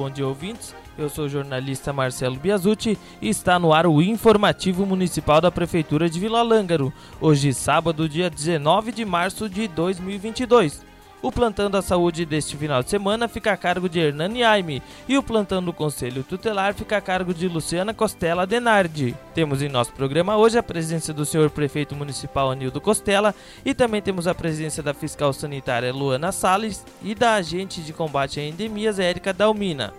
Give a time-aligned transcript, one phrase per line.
[0.00, 0.74] Bom dia ouvintes.
[0.96, 6.08] Eu sou o jornalista Marcelo Biasucci e está no ar o informativo municipal da Prefeitura
[6.08, 6.90] de Vila Lângaro.
[7.20, 10.89] Hoje, sábado, dia 19 de março de 2022.
[11.22, 15.18] O plantão da saúde deste final de semana fica a cargo de Hernani Aime e
[15.18, 19.14] o plantão do Conselho Tutelar fica a cargo de Luciana Costela Denardi.
[19.34, 23.34] Temos em nosso programa hoje a presença do senhor prefeito municipal Anildo Costela
[23.66, 28.40] e também temos a presença da fiscal sanitária Luana Salles e da agente de combate
[28.40, 29.92] a endemias Érica Dalmina.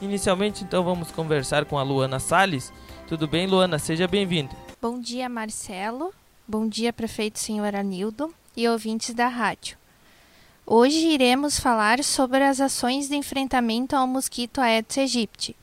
[0.00, 2.72] Inicialmente, então, vamos conversar com a Luana Salles.
[3.06, 3.78] Tudo bem, Luana?
[3.78, 4.56] Seja bem-vinda.
[4.80, 6.12] Bom dia, Marcelo.
[6.48, 9.83] Bom dia, prefeito senhor Anildo e ouvintes da rádio.
[10.66, 15.54] Hoje iremos falar sobre as ações de enfrentamento ao mosquito Aedes aegypti,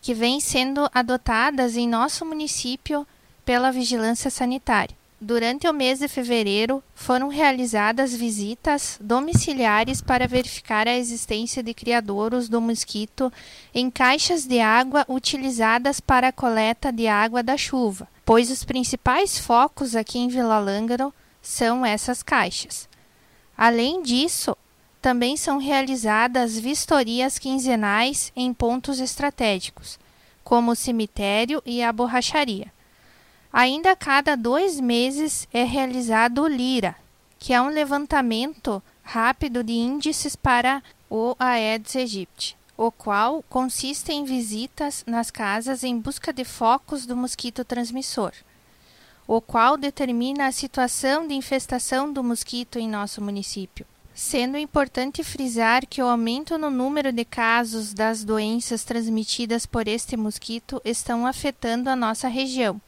[0.00, 3.04] que vêm sendo adotadas em nosso município
[3.44, 4.96] pela Vigilância Sanitária.
[5.20, 12.48] Durante o mês de fevereiro, foram realizadas visitas domiciliares para verificar a existência de criadouros
[12.48, 13.32] do mosquito
[13.74, 19.38] em caixas de água utilizadas para a coleta de água da chuva, pois os principais
[19.38, 22.88] focos aqui em Vila Lângaro são essas caixas.
[23.56, 24.56] Além disso,
[25.00, 29.98] também são realizadas vistorias quinzenais em pontos estratégicos,
[30.44, 32.72] como o cemitério e a borracharia.
[33.52, 36.96] Ainda a cada dois meses é realizado o LIRA,
[37.38, 44.24] que é um levantamento rápido de índices para o Aedes aegypti, o qual consiste em
[44.24, 48.32] visitas nas casas em busca de focos do mosquito transmissor
[49.26, 53.84] o qual determina a situação de infestação do mosquito em nosso município.
[54.14, 60.16] Sendo importante frisar que o aumento no número de casos das doenças transmitidas por este
[60.16, 62.80] mosquito estão afetando a nossa região,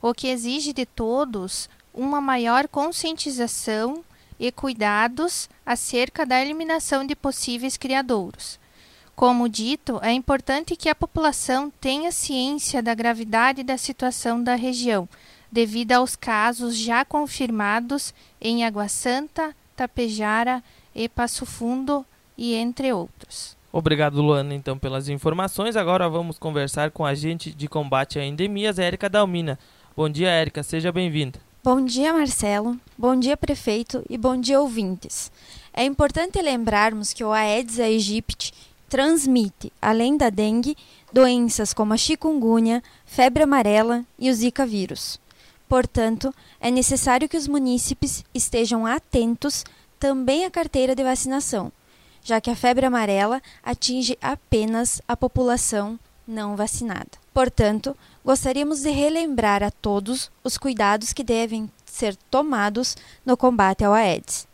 [0.00, 4.04] o que exige de todos uma maior conscientização
[4.38, 8.60] e cuidados acerca da eliminação de possíveis criadouros.
[9.16, 15.08] Como dito, é importante que a população tenha ciência da gravidade da situação da região,
[15.50, 20.62] devido aos casos já confirmados em Água Santa, Tapejara
[20.94, 22.04] e Passo Fundo
[22.36, 23.56] e entre outros.
[23.72, 25.76] Obrigado, Luana, então, pelas informações.
[25.76, 29.58] Agora vamos conversar com a agente de combate a endemias, Érica Dalmina.
[29.94, 31.38] Bom dia, Érica, seja bem-vinda.
[31.62, 32.78] Bom dia, Marcelo.
[32.96, 35.30] Bom dia, prefeito, e bom dia, ouvintes.
[35.74, 38.54] É importante lembrarmos que o Aedes aegypti
[38.88, 40.76] transmite, além da dengue,
[41.12, 45.20] doenças como a chikungunya, febre amarela e o Zika vírus.
[45.68, 49.64] Portanto, é necessário que os munícipes estejam atentos
[49.98, 51.72] também à carteira de vacinação,
[52.22, 57.10] já que a febre amarela atinge apenas a população não vacinada.
[57.32, 63.92] Portanto, gostaríamos de relembrar a todos os cuidados que devem ser tomados no combate ao
[63.92, 64.46] Aedes.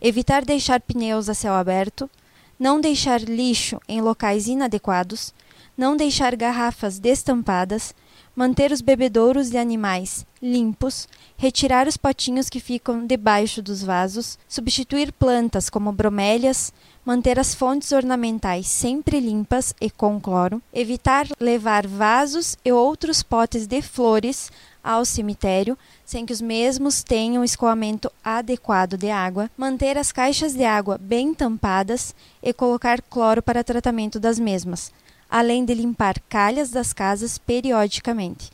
[0.00, 2.10] Evitar deixar pneus a céu aberto,
[2.58, 5.32] não deixar lixo em locais inadequados,
[5.76, 7.94] não deixar garrafas destampadas,
[8.34, 11.08] manter os bebedouros de animais limpos,
[11.38, 16.72] retirar os potinhos que ficam debaixo dos vasos, substituir plantas como bromélias,
[17.04, 23.66] manter as fontes ornamentais sempre limpas e com cloro, evitar levar vasos e outros potes
[23.66, 24.50] de flores
[24.82, 30.64] ao cemitério sem que os mesmos tenham escoamento adequado de água, manter as caixas de
[30.64, 34.92] água bem tampadas e colocar cloro para tratamento das mesmas,
[35.34, 38.52] além de limpar calhas das casas periodicamente,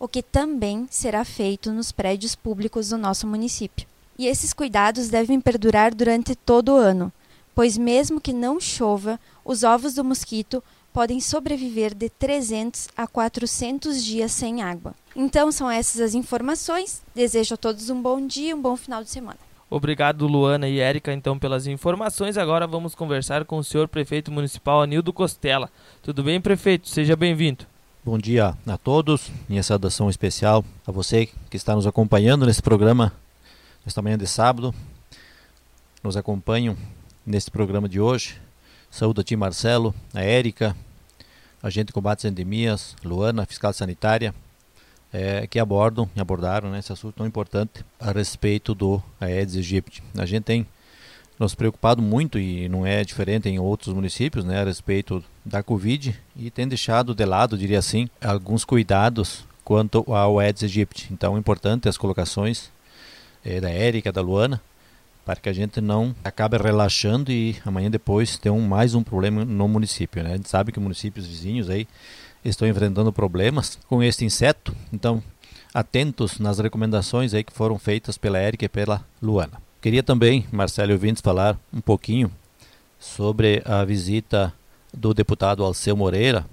[0.00, 3.86] o que também será feito nos prédios públicos do nosso município.
[4.18, 7.12] E esses cuidados devem perdurar durante todo o ano,
[7.54, 10.64] pois, mesmo que não chova, os ovos do mosquito
[10.94, 14.94] podem sobreviver de 300 a 400 dias sem água.
[15.14, 17.02] Então, são essas as informações.
[17.14, 19.38] Desejo a todos um bom dia um bom final de semana.
[19.70, 22.36] Obrigado, Luana e Érica, então, pelas informações.
[22.36, 25.70] Agora vamos conversar com o senhor prefeito municipal Anildo Costela.
[26.02, 26.88] Tudo bem, prefeito?
[26.88, 27.64] Seja bem-vindo.
[28.04, 29.30] Bom dia a todos.
[29.48, 33.12] Minha saudação especial a você que está nos acompanhando nesse programa,
[33.84, 34.74] nesta manhã de sábado.
[36.02, 36.76] Nos acompanham
[37.24, 38.38] neste programa de hoje.
[38.90, 40.76] Saúde a ti, Marcelo, a Érica,
[41.62, 44.34] agente de combate às endemias, Luana, fiscal sanitária,
[45.14, 50.02] é, que abordam e abordaram né, esse assunto tão importante a respeito do Aedes aegypti.
[50.18, 50.66] A gente tem
[51.38, 56.20] nos preocupado muito e não é diferente em outros municípios, né, a respeito da Covid
[56.36, 61.08] e tem deixado de lado, diria assim, alguns cuidados quanto ao Aedes aegypti.
[61.12, 62.70] Então, é importante as colocações
[63.44, 64.60] é, da Érica, da Luana,
[65.24, 69.44] para que a gente não acabe relaxando e amanhã depois ter um, mais um problema
[69.44, 70.24] no município.
[70.24, 70.32] Né?
[70.32, 71.86] A gente sabe que municípios vizinhos aí
[72.44, 75.22] estão enfrentando problemas com este inseto, então
[75.72, 79.60] atentos nas recomendações aí que foram feitas pela Érica e pela Luana.
[79.80, 82.30] Queria também, Marcelo ouvintes, falar um pouquinho
[82.98, 84.52] sobre a visita
[84.92, 86.46] do deputado Alceu Moreira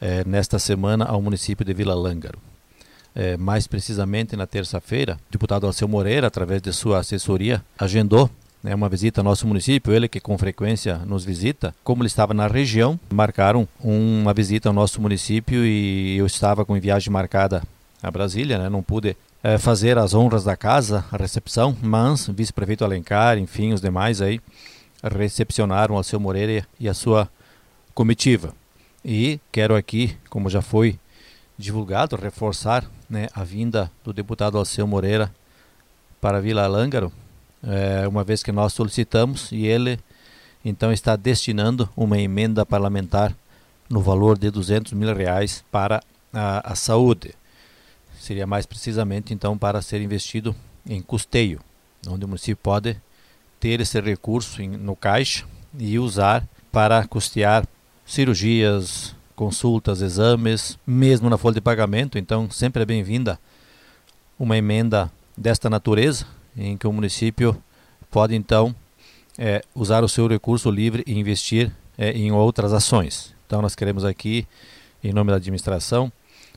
[0.00, 2.38] é, nesta semana ao município de Vila Lângaro.
[3.14, 8.30] É, mais precisamente na terça-feira, o deputado Alceu Moreira, através de sua assessoria, agendou
[8.62, 12.34] né, uma visita ao nosso município, ele que com frequência nos visita, como ele estava
[12.34, 17.62] na região, marcaram uma visita ao nosso município e eu estava com viagem marcada
[18.02, 22.84] a Brasília, né, não pude é, fazer as honras da casa, a recepção, mas vice-prefeito
[22.84, 24.40] Alencar, enfim, os demais aí
[25.02, 27.28] recepcionaram ao seu Moreira e a sua
[27.94, 28.52] comitiva.
[29.04, 30.98] E quero aqui, como já foi
[31.56, 35.32] divulgado, reforçar né, a vinda do deputado Alceu Moreira
[36.20, 37.12] para Vila Lângaro,
[37.62, 39.98] é, uma vez que nós solicitamos e ele
[40.64, 43.34] então está destinando uma emenda parlamentar
[43.88, 46.02] no valor de 200 mil reais para
[46.32, 47.34] a, a saúde.
[48.18, 50.54] Seria mais precisamente então para ser investido
[50.86, 51.60] em custeio,
[52.06, 52.96] onde o município pode
[53.60, 55.44] ter esse recurso em, no caixa
[55.78, 57.66] e usar para custear
[58.04, 62.18] cirurgias, consultas, exames, mesmo na folha de pagamento.
[62.18, 63.38] Então, sempre é bem-vinda
[64.38, 66.26] uma emenda desta natureza,
[66.58, 67.56] em que o município
[68.10, 68.74] pode então
[69.38, 73.34] é, usar o seu recurso livre e investir é, em outras ações.
[73.46, 74.46] Então, nós queremos aqui,
[75.02, 76.12] em nome da administração,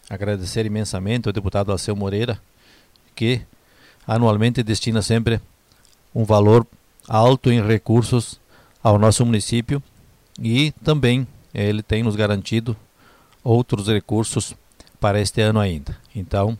[0.09, 2.41] agradecer imensamente ao deputado Alceu Moreira,
[3.15, 3.41] que
[4.05, 5.39] anualmente destina sempre
[6.13, 6.65] um valor
[7.07, 8.39] alto em recursos
[8.83, 9.81] ao nosso município
[10.39, 12.75] e também ele tem nos garantido
[13.43, 14.55] outros recursos
[14.99, 15.95] para este ano ainda.
[16.15, 16.57] Então,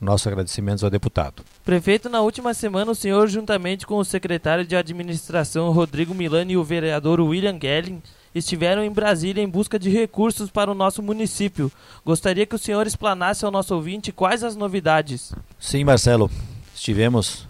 [0.00, 1.44] nossos agradecimentos ao deputado.
[1.70, 6.56] Prefeito, na última semana, o senhor, juntamente com o secretário de administração Rodrigo Milani e
[6.56, 8.02] o vereador William Gelling,
[8.34, 11.70] estiveram em Brasília em busca de recursos para o nosso município.
[12.04, 15.32] Gostaria que o senhor explanasse ao nosso ouvinte quais as novidades.
[15.60, 16.28] Sim, Marcelo.
[16.74, 17.46] Estivemos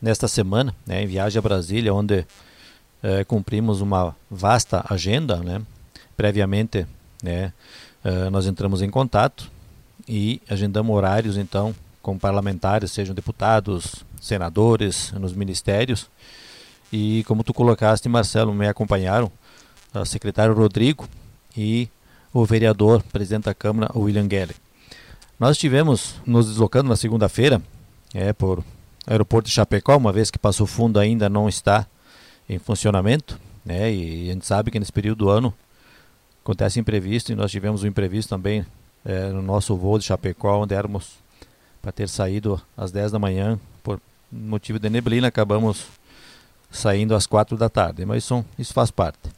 [0.00, 2.26] nesta semana né, em viagem a Brasília, onde
[3.02, 5.36] é, cumprimos uma vasta agenda.
[5.40, 5.60] Né?
[6.16, 6.86] Previamente,
[7.22, 7.52] né,
[8.02, 9.50] é, nós entramos em contato
[10.08, 16.10] e agendamos horários, então, com parlamentares, sejam deputados, senadores, nos ministérios.
[16.92, 19.32] E como tu colocaste, Marcelo, me acompanharam
[19.94, 21.08] o secretário Rodrigo
[21.56, 21.88] e
[22.30, 24.54] o vereador, presidente da Câmara, William Geller.
[25.40, 27.62] Nós estivemos nos deslocando na segunda-feira,
[28.12, 28.62] é, por
[29.06, 31.86] aeroporto de Chapecó, uma vez que Passo Fundo ainda não está
[32.46, 33.90] em funcionamento, né?
[33.90, 35.54] E a gente sabe que nesse período do ano
[36.42, 38.66] acontece imprevisto e nós tivemos um imprevisto também
[39.06, 41.23] é, no nosso voo de Chapecó, onde éramos
[41.84, 44.00] para ter saído às 10 da manhã, por
[44.32, 45.84] motivo de neblina, acabamos
[46.70, 49.28] saindo às 4 da tarde, mas isso, isso faz parte.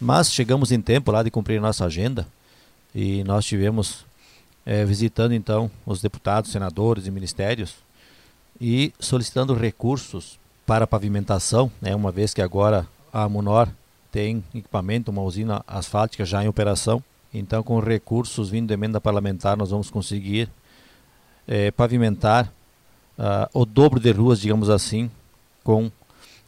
[0.00, 2.26] Mas chegamos em tempo lá de cumprir nossa agenda
[2.92, 4.04] e nós tivemos
[4.66, 7.76] é, visitando então os deputados, senadores e ministérios
[8.60, 13.68] e solicitando recursos para pavimentação, né, uma vez que agora a Munor
[14.10, 17.00] tem equipamento, uma usina asfáltica já em operação.
[17.32, 20.48] Então, com recursos vindo da emenda parlamentar, nós vamos conseguir
[21.46, 22.52] é, pavimentar
[23.18, 25.10] uh, o dobro de ruas, digamos assim,
[25.62, 25.90] com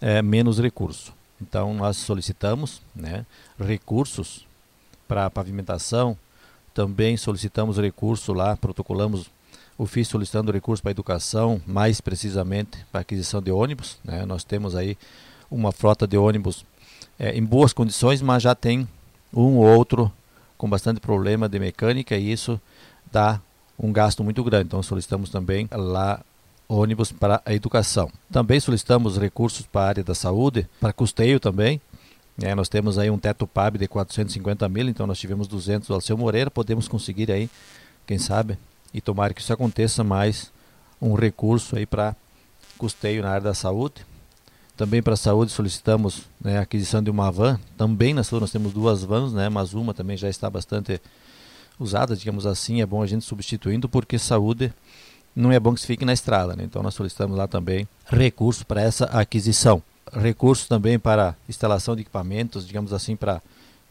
[0.01, 1.13] é, menos recurso.
[1.41, 3.27] Então, nós solicitamos né,
[3.59, 4.47] recursos
[5.09, 6.17] para pavimentação,
[6.73, 9.31] também solicitamos recurso lá, protocolamos
[9.77, 13.99] ofício solicitando recursos para educação, mais precisamente para aquisição de ônibus.
[14.05, 14.25] Né?
[14.25, 14.97] Nós temos aí
[15.51, 16.65] uma frota de ônibus
[17.19, 18.89] é, em boas condições, mas já tem
[19.33, 20.13] um ou outro
[20.57, 22.61] com bastante problema de mecânica e isso
[23.11, 23.41] dá
[23.79, 24.67] um gasto muito grande.
[24.67, 26.21] Então solicitamos também lá
[26.69, 28.11] ônibus para a educação.
[28.31, 31.81] Também solicitamos recursos para a área da saúde, para custeio também.
[32.41, 35.95] É, nós temos aí um teto PAB de 450 mil, então nós tivemos 200 do
[35.95, 37.51] Alceu Moreira, podemos conseguir aí,
[38.07, 38.59] quem sabe,
[38.93, 40.51] e tomara que isso aconteça mais
[41.01, 42.17] um recurso aí para
[42.79, 44.07] custeio na área da saúde.
[44.77, 47.61] Também para a saúde solicitamos né, a aquisição de uma van.
[47.77, 51.01] Também na saúde nós temos duas vans, né, mas uma também já está bastante
[51.79, 52.81] usada, digamos assim.
[52.81, 54.73] É bom a gente substituindo porque saúde
[55.35, 56.55] não é bom que se fique na estrada.
[56.55, 56.65] Né?
[56.65, 59.83] Então nós solicitamos lá também recursos para essa aquisição.
[60.13, 63.41] Recursos também para instalação de equipamentos, digamos assim, para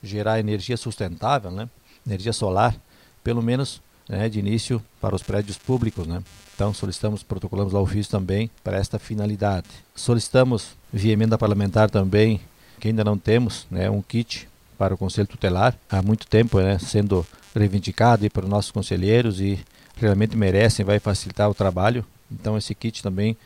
[0.04, 1.68] gerar energia sustentável, né?
[2.06, 2.76] energia solar,
[3.24, 6.06] pelo menos né, de início para os prédios públicos.
[6.06, 6.22] Né?
[6.54, 9.68] Então solicitamos, protocolamos lá o ofício também para esta finalidade.
[9.96, 12.42] Solicitamos via emenda parlamentar também,
[12.80, 14.50] que ainda não temos, né, um kit
[14.82, 17.24] para o Conselho Tutelar, há muito tempo né, sendo
[17.56, 19.60] reivindicado para os nossos conselheiros e
[19.96, 22.04] realmente merecem, vai facilitar o trabalho.
[22.32, 23.38] Então esse kit também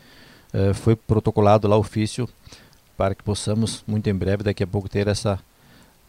[0.54, 2.26] uh, foi protocolado lá ofício
[2.96, 5.38] para que possamos muito em breve, daqui a pouco, ter essa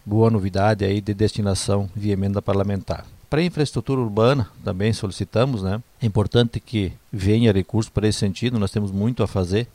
[0.05, 3.05] boa novidade aí de destinação via emenda parlamentar.
[3.29, 5.83] Para a infraestrutura urbana também solicitamos, né?
[6.01, 9.67] É importante que venha recurso para esse sentido, nós temos muito a fazer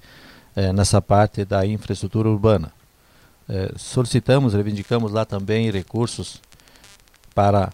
[0.56, 2.72] é, nessa parte da infraestrutura urbana.
[3.48, 6.40] É, solicitamos, reivindicamos lá também recursos
[7.34, 7.72] para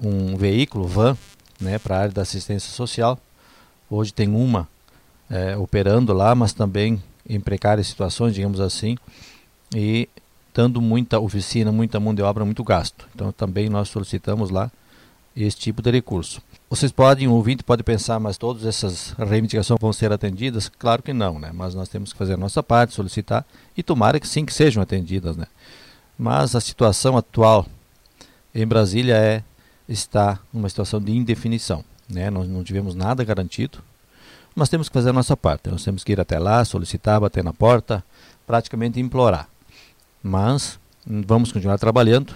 [0.00, 1.16] um veículo, van,
[1.60, 3.18] né, para a área da assistência social.
[3.90, 4.68] Hoje tem uma
[5.30, 8.96] é, operando lá, mas também em precárias situações, digamos assim,
[9.74, 10.08] e
[10.54, 13.06] dando muita oficina, muita mão de obra, muito gasto.
[13.14, 14.70] Então também nós solicitamos lá
[15.36, 16.42] esse tipo de recurso.
[16.70, 20.68] Vocês podem, o ouvinte pode pensar, mas todas essas reivindicações vão ser atendidas?
[20.68, 21.50] Claro que não, né?
[21.52, 24.82] Mas nós temos que fazer a nossa parte, solicitar e tomara que sim que sejam
[24.82, 25.46] atendidas, né?
[26.18, 27.64] Mas a situação atual
[28.54, 29.42] em Brasília é
[29.88, 32.28] está numa situação de indefinição, né?
[32.28, 33.78] Nós não tivemos nada garantido,
[34.54, 35.70] mas temos que fazer a nossa parte.
[35.70, 38.04] Nós temos que ir até lá, solicitar, bater na porta,
[38.46, 39.48] praticamente implorar.
[40.22, 42.34] Mas vamos continuar trabalhando.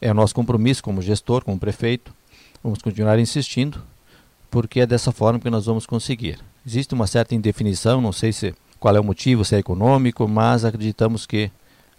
[0.00, 2.14] É o nosso compromisso como gestor, como prefeito,
[2.62, 3.80] Vamos continuar insistindo,
[4.50, 6.38] porque é dessa forma que nós vamos conseguir.
[6.66, 10.64] Existe uma certa indefinição, não sei se qual é o motivo, se é econômico, mas
[10.64, 11.50] acreditamos que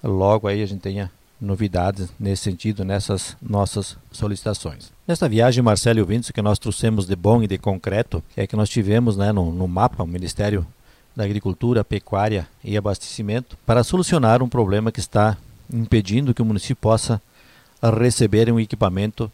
[0.04, 4.92] logo aí a gente tenha novidades nesse sentido, nessas nossas solicitações.
[5.08, 8.56] Nesta viagem, Marcelo e ouvintes, que nós trouxemos de bom e de concreto é que
[8.56, 10.68] nós tivemos né, no, no mapa, o Ministério
[11.16, 15.38] da Agricultura, Pecuária e Abastecimento, para solucionar um problema que está
[15.74, 17.22] impedindo que o município possa
[17.82, 19.32] receber um equipamento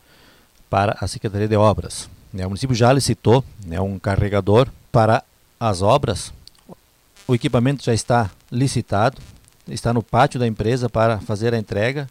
[0.69, 2.09] para a Secretaria de Obras.
[2.33, 5.23] Né, o município já licitou né, um carregador para
[5.59, 6.33] as obras.
[7.27, 9.21] O equipamento já está licitado,
[9.67, 12.09] está no pátio da empresa para fazer a entrega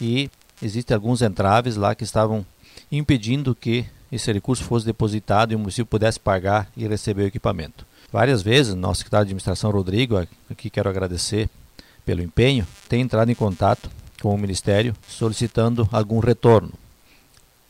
[0.00, 0.30] e
[0.62, 2.44] existem alguns entraves lá que estavam
[2.92, 7.86] impedindo que esse recurso fosse depositado e o município pudesse pagar e receber o equipamento.
[8.12, 11.48] Várias vezes, nosso secretário de administração Rodrigo, aqui quero agradecer
[12.04, 13.90] pelo empenho, tem entrado em contato
[14.22, 16.72] com o Ministério solicitando algum retorno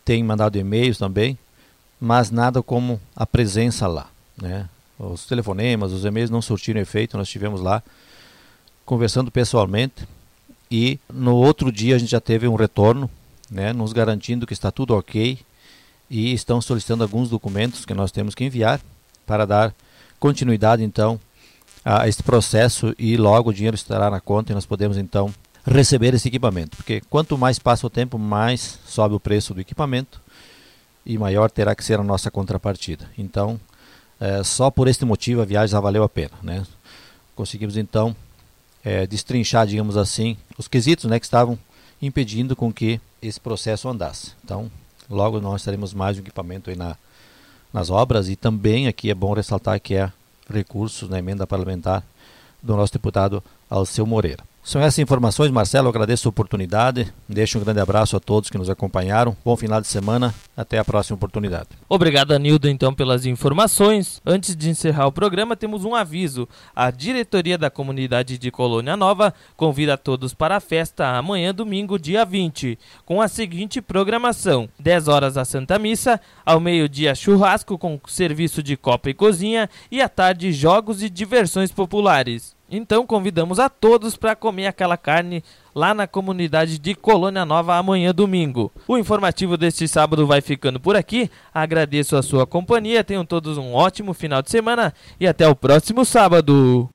[0.08, 1.38] tem mandado e-mails também,
[2.00, 4.08] mas nada como a presença lá.
[4.40, 4.66] Né?
[4.98, 7.82] Os telefonemas, os e-mails não surtiram efeito, nós estivemos lá
[8.86, 10.08] conversando pessoalmente
[10.70, 13.10] e no outro dia a gente já teve um retorno,
[13.50, 15.38] né, nos garantindo que está tudo ok
[16.08, 18.80] e estão solicitando alguns documentos que nós temos que enviar
[19.26, 19.74] para dar
[20.18, 21.20] continuidade então
[21.84, 25.30] a este processo e logo o dinheiro estará na conta e nós podemos então
[25.68, 30.20] receber esse equipamento, porque quanto mais passa o tempo, mais sobe o preço do equipamento
[31.04, 33.08] e maior terá que ser a nossa contrapartida.
[33.16, 33.60] Então,
[34.20, 36.32] é, só por este motivo a viagem já valeu a pena.
[36.42, 36.66] Né?
[37.36, 38.14] Conseguimos então
[38.84, 41.58] é, destrinchar, digamos assim, os quesitos né, que estavam
[42.00, 44.32] impedindo com que esse processo andasse.
[44.44, 44.70] Então,
[45.08, 46.96] logo nós teremos mais um equipamento aí na,
[47.72, 50.12] nas obras e também aqui é bom ressaltar que é
[50.48, 52.02] recursos na emenda parlamentar
[52.62, 54.42] do nosso deputado Alceu Moreira.
[54.68, 55.88] São essas informações, Marcelo.
[55.88, 57.10] Agradeço a oportunidade.
[57.26, 59.34] Deixo um grande abraço a todos que nos acompanharam.
[59.42, 60.34] Bom final de semana.
[60.54, 61.70] Até a próxima oportunidade.
[61.88, 64.20] Obrigado, Anildo, então, pelas informações.
[64.26, 66.46] Antes de encerrar o programa, temos um aviso.
[66.76, 71.98] A diretoria da comunidade de Colônia Nova convida a todos para a festa amanhã, domingo,
[71.98, 77.98] dia 20, com a seguinte programação: 10 horas a Santa Missa, ao meio-dia churrasco com
[78.06, 82.57] serviço de copa e cozinha e à tarde jogos e diversões populares.
[82.70, 85.42] Então convidamos a todos para comer aquela carne
[85.74, 88.70] lá na comunidade de Colônia Nova amanhã domingo.
[88.86, 91.30] O informativo deste sábado vai ficando por aqui.
[91.52, 93.04] Agradeço a sua companhia.
[93.04, 96.90] Tenham todos um ótimo final de semana e até o próximo sábado.